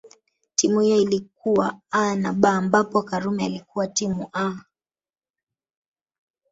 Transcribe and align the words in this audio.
Timu 0.55 0.79
hiyo 0.79 0.97
ilikuwa 0.97 1.79
A 1.91 2.15
na 2.15 2.33
B 2.33 2.47
ambapo 2.47 3.01
Karume 3.03 3.45
alikuwa 3.45 3.87
timu 3.87 4.29
A 4.33 4.53